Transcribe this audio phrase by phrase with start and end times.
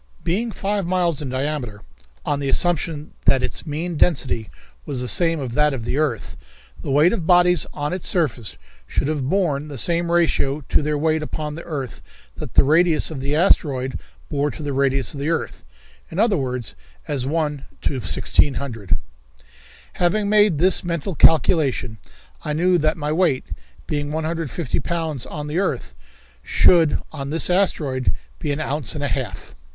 [0.23, 1.81] Being five miles in diameter,
[2.25, 4.49] on the assumption that its mean density
[4.83, 6.35] was the same as that of the earth,
[6.81, 10.97] the weight of bodies on its surface should have borne the same ratio to their
[10.97, 12.01] weight upon the earth
[12.37, 15.63] that the radius of the asteroid bore to the radius of the earth;
[16.09, 16.73] in other words,
[17.07, 18.97] as 1 to 1,600.
[19.93, 21.99] Having made this mental calculation,
[22.43, 23.43] I knew that my weight,
[23.85, 25.93] being 150 pounds on the earth,
[26.41, 29.53] should on this asteroid be an ounce and a half.